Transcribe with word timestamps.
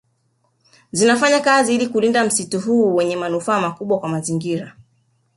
Zinafanya 0.91 1.39
kazi 1.39 1.75
ili 1.75 1.87
kulinda 1.87 2.25
msitu 2.25 2.59
huu 2.59 2.95
wenye 2.95 3.15
manufaa 3.15 3.59
makubwa 3.61 3.99
kwa 3.99 4.09
mazingira 4.09 4.75